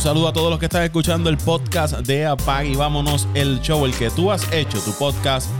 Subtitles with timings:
[0.00, 3.60] Un saludo a todos los que están escuchando el podcast de Apag y vámonos el
[3.60, 5.50] show, el que tú has hecho, tu podcast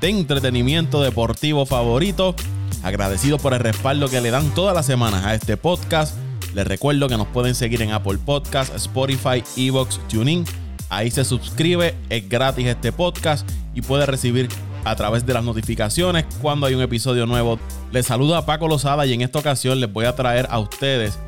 [0.00, 2.34] de entretenimiento deportivo favorito.
[2.82, 6.16] Agradecido por el respaldo que le dan todas las semanas a este podcast.
[6.54, 10.46] Les recuerdo que nos pueden seguir en Apple Podcast, Spotify, Evox, TuneIn.
[10.88, 14.48] Ahí se suscribe, es gratis este podcast y puede recibir
[14.86, 17.58] a través de las notificaciones cuando hay un episodio nuevo.
[17.92, 21.18] Les saluda Paco Lozada y en esta ocasión les voy a traer a ustedes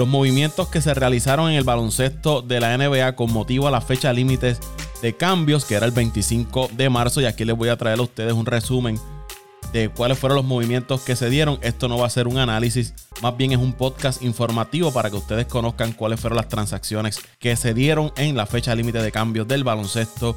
[0.00, 3.82] los movimientos que se realizaron en el baloncesto de la NBA con motivo a la
[3.82, 4.58] fecha límites
[5.02, 7.20] de cambios, que era el 25 de marzo.
[7.20, 8.98] Y aquí les voy a traer a ustedes un resumen
[9.74, 11.58] de cuáles fueron los movimientos que se dieron.
[11.60, 15.16] Esto no va a ser un análisis, más bien es un podcast informativo para que
[15.16, 19.48] ustedes conozcan cuáles fueron las transacciones que se dieron en la fecha límite de cambios
[19.48, 20.34] del baloncesto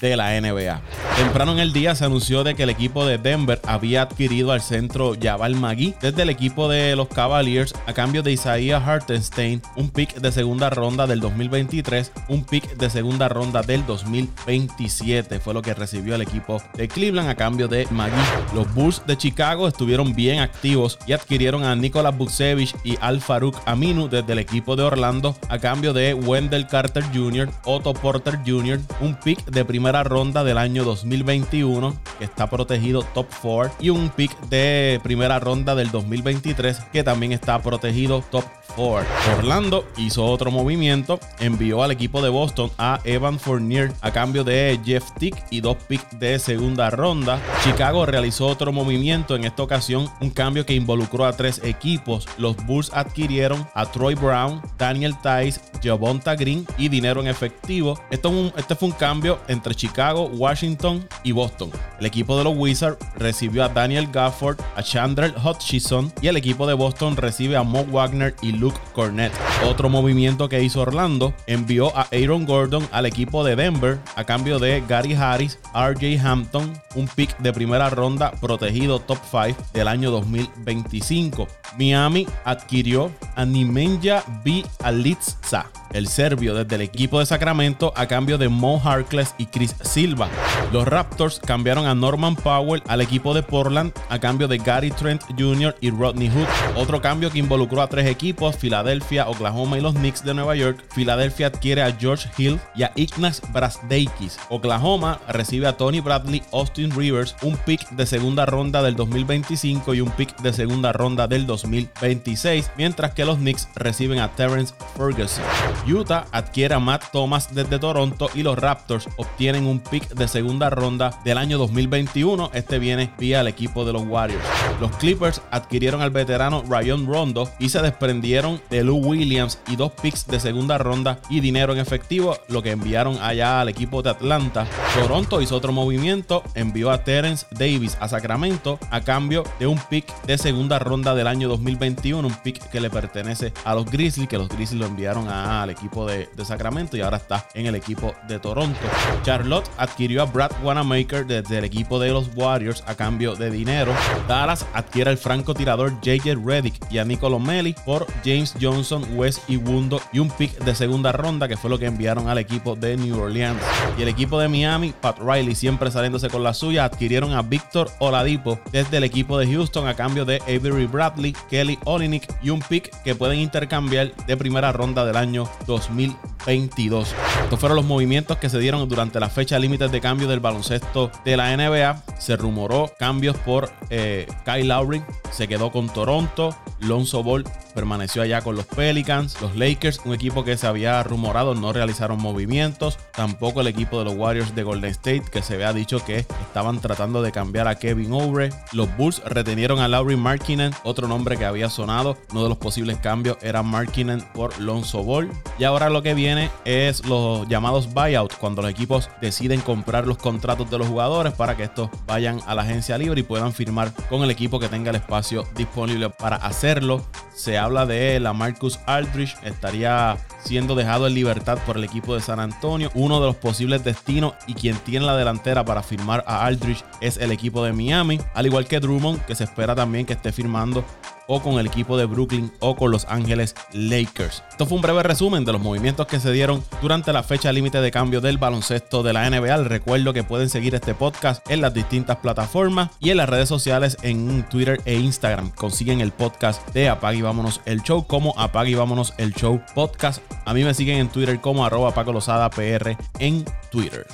[0.00, 0.80] de la NBA.
[1.16, 4.62] Temprano en el día se anunció de que el equipo de Denver había adquirido al
[4.62, 9.90] centro Jabal Magui desde el equipo de los Cavaliers a cambio de Isaiah Hartenstein, un
[9.90, 15.40] pick de segunda ronda del 2023, un pick de segunda ronda del 2027.
[15.40, 18.16] Fue lo que recibió el equipo de Cleveland a cambio de Magui.
[18.54, 23.56] Los Bulls de Chicago estuvieron bien activos y adquirieron a Nicolas Buksevich y Al Farouk
[23.66, 28.80] Aminu desde el equipo de Orlando a cambio de Wendell Carter Jr., Otto Porter Jr.,
[29.00, 34.08] un pick de primera ronda del año 2021, que está protegido top 4, y un
[34.10, 38.44] pick de primera ronda del 2023, que también está protegido top
[38.76, 39.06] 4.
[39.38, 44.80] Orlando hizo otro movimiento, envió al equipo de Boston a Evan Fournier a cambio de
[44.84, 47.40] Jeff Tick y dos picks de segunda ronda.
[47.64, 52.26] Chicago realizó otro movimiento, en esta ocasión un cambio que involucró a tres equipos.
[52.38, 58.00] Los Bulls adquirieron a Troy Brown, Daniel Tice, Javonta Green y dinero en efectivo.
[58.10, 61.70] Esto este fue un cambio entre Chicago, Washington y Boston.
[61.98, 66.66] El equipo de los Wizards recibió a Daniel Gafford, a Chandler Hutchison y el equipo
[66.66, 69.32] de Boston recibe a Mo Wagner y Luke Cornett.
[69.64, 74.58] Otro movimiento que hizo Orlando envió a Aaron Gordon al equipo de Denver a cambio
[74.58, 80.10] de Gary Harris, RJ Hampton, un pick de primera ronda protegido top 5 del año
[80.10, 81.48] 2025.
[81.78, 84.62] Miami adquirió a Nimenya B.
[84.82, 89.74] Alitza, el serbio desde el equipo de Sacramento a cambio de Mo Harkless y Chris
[89.82, 90.28] Silva.
[90.72, 95.22] Los Raptors cambiaron a Norman Powell al equipo de Portland a cambio de Gary Trent
[95.38, 95.74] Jr.
[95.80, 96.46] y Rodney Hood.
[96.76, 100.84] Otro cambio que involucró a tres equipos, Filadelfia, Oklahoma y los Knicks de Nueva York.
[100.92, 104.38] Filadelfia adquiere a George Hill y a Ignas Brasdeikis.
[104.48, 110.00] Oklahoma recibe a Tony Bradley, Austin Rivers, un pick de segunda ronda del 2025 y
[110.00, 115.44] un pick de segunda ronda del 2026, mientras que los Knicks reciben a Terrence Ferguson.
[115.86, 120.70] Utah adquiere a Matt Thomas desde Toronto y los Raptors obtienen un pick de segunda
[120.70, 122.50] ronda del año 2021.
[122.52, 124.44] Este viene vía el equipo de los Warriors.
[124.80, 129.92] Los Clippers adquirieron al veterano Ryan Rondo y se desprendieron de Lou Williams y dos
[129.92, 134.10] picks de segunda ronda y dinero en efectivo, lo que enviaron allá al equipo de
[134.10, 134.66] Atlanta.
[134.94, 140.06] Toronto hizo otro movimiento, envió a Terence Davis a Sacramento a cambio de un pick
[140.22, 144.38] de segunda ronda del año 2021, un pick que le pertenece a los Grizzlies, que
[144.38, 145.28] los Grizzlies lo enviaron
[145.70, 148.80] equipo de, Sacramento y ahora está en el equipo de Toronto.
[149.22, 153.92] Charlotte adquirió a Brad Wanamaker desde el equipo de los Warriors a cambio de dinero.
[154.26, 160.00] Dallas adquiere al francotirador JJ Redick y a Nicolo Melli por James Johnson, Wes Iwundo
[160.12, 163.20] y un pick de segunda ronda que fue lo que enviaron al equipo de New
[163.20, 163.60] Orleans.
[163.98, 167.90] Y el equipo de Miami, Pat Riley siempre saliéndose con la suya, adquirieron a Víctor
[167.98, 172.60] Oladipo desde el equipo de Houston a cambio de Avery Bradley, Kelly Olynyk y un
[172.60, 176.16] pick que pueden intercambiar de primera ronda del año 2020.
[176.46, 177.14] 2022.
[177.44, 181.10] Estos fueron los movimientos que se dieron durante la fecha límite de cambio del baloncesto
[181.24, 182.02] de la NBA.
[182.18, 188.42] Se rumoró cambios por eh, Kyle Lowry, se quedó con Toronto, Lonzo Ball permaneció allá
[188.42, 193.60] con los Pelicans, los Lakers, un equipo que se había rumorado no realizaron movimientos, tampoco
[193.60, 197.22] el equipo de los Warriors de Golden State que se había dicho que estaban tratando
[197.22, 201.70] de cambiar a Kevin Obre, los Bulls retenieron a Lowry Markinen, otro nombre que había
[201.70, 205.30] sonado, uno de los posibles cambios era Markinen por Lonzo Ball.
[205.58, 206.29] Y ahora lo que viene
[206.64, 211.56] es los llamados buyouts cuando los equipos deciden comprar los contratos de los jugadores para
[211.56, 214.90] que estos vayan a la agencia libre y puedan firmar con el equipo que tenga
[214.90, 217.04] el espacio disponible para hacerlo.
[217.34, 222.20] Se habla de la Marcus Aldrich, estaría siendo dejado en libertad por el equipo de
[222.20, 226.44] San Antonio, uno de los posibles destinos y quien tiene la delantera para firmar a
[226.44, 230.12] Aldrich es el equipo de Miami, al igual que Drummond, que se espera también que
[230.12, 230.84] esté firmando
[231.30, 234.42] o con el equipo de Brooklyn o con Los Ángeles Lakers.
[234.50, 237.80] Esto fue un breve resumen de los movimientos que se dieron durante la fecha límite
[237.80, 239.56] de cambio del baloncesto de la NBA.
[239.58, 243.96] recuerdo que pueden seguir este podcast en las distintas plataformas y en las redes sociales
[244.02, 245.50] en Twitter e Instagram.
[245.50, 249.62] Consiguen el podcast de Apague y Vámonos el Show como Apague y Vámonos el Show
[249.72, 250.20] Podcast.
[250.44, 254.04] A mí me siguen en Twitter como arroba Paco PR en Twitter.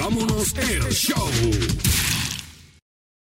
[0.00, 2.09] Vámonos el show.